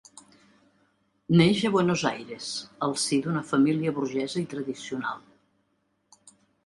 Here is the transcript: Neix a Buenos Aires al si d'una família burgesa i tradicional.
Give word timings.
Neix 1.41 1.59
a 1.67 1.69
Buenos 1.75 2.05
Aires 2.11 2.47
al 2.87 2.95
si 3.03 3.19
d'una 3.27 3.43
família 3.53 3.93
burgesa 3.99 4.43
i 4.45 4.49
tradicional. 4.55 5.21